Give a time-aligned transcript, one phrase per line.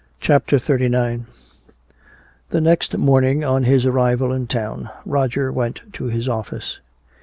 [0.19, 1.25] CHAPTER XXXIX
[2.49, 6.79] The next morning on his arrival in town, Roger went to his office.